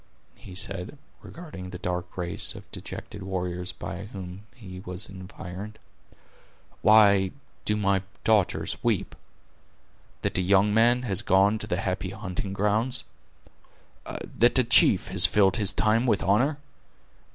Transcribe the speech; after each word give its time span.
he 0.39 0.55
said, 0.55 0.97
regarding 1.21 1.69
the 1.69 1.77
dark 1.77 2.17
race 2.17 2.55
of 2.55 2.63
dejected 2.71 3.21
warriors 3.21 3.71
by 3.71 4.05
whom 4.05 4.47
he 4.55 4.79
was 4.79 5.07
environed; 5.07 5.77
"why 6.81 7.29
do 7.65 7.77
my 7.77 8.01
daughters 8.23 8.75
weep? 8.83 9.15
that 10.23 10.39
a 10.39 10.41
young 10.41 10.73
man 10.73 11.03
has 11.03 11.21
gone 11.21 11.59
to 11.59 11.67
the 11.67 11.77
happy 11.81 12.09
hunting 12.09 12.51
grounds; 12.51 13.03
that 14.25 14.57
a 14.57 14.63
chief 14.63 15.09
has 15.09 15.27
filled 15.27 15.57
his 15.57 15.71
time 15.71 16.07
with 16.07 16.23
honor? 16.23 16.57